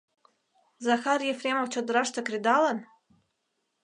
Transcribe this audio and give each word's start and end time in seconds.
Захар 0.85 1.19
Ефремов 1.33 1.67
чодыраште 1.73 2.19
кредалын? 2.27 2.77